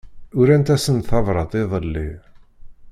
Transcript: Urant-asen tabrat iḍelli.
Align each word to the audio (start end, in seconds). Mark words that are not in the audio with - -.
Urant-asen 0.39 0.97
tabrat 1.09 1.51
iḍelli. 1.61 2.09